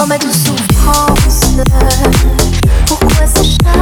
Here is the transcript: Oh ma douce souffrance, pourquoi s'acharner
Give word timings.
Oh 0.00 0.06
ma 0.06 0.18
douce 0.18 0.44
souffrance, 0.44 1.54
pourquoi 2.86 3.26
s'acharner 3.26 3.73